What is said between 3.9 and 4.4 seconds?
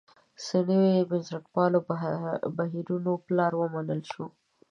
شو.